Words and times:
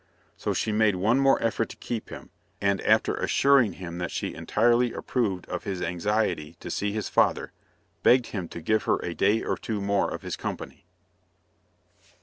So 0.35 0.51
she 0.51 0.71
made 0.71 0.95
one 0.95 1.19
more 1.19 1.39
effort 1.43 1.69
to 1.69 1.75
keep 1.75 2.09
him, 2.09 2.31
and 2.59 2.81
after 2.81 3.13
assuring 3.17 3.73
him 3.73 3.99
that 3.99 4.09
she 4.09 4.33
entirely 4.33 4.93
approved 4.93 5.45
of 5.47 5.63
his 5.63 5.79
anxiety 5.79 6.55
to 6.59 6.71
see 6.71 6.91
his 6.91 7.07
father, 7.07 7.51
begged 8.01 8.25
him 8.33 8.47
to 8.47 8.61
give 8.61 8.85
her 8.85 8.97
a 9.03 9.13
day 9.13 9.43
or 9.43 9.55
two 9.57 9.79
more 9.79 10.09
of 10.09 10.23
his 10.23 10.35
company. 10.35 10.87